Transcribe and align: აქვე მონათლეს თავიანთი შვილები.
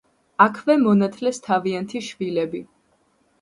აქვე 0.45 0.77
მონათლეს 0.83 1.41
თავიანთი 1.49 2.03
შვილები. 2.09 2.63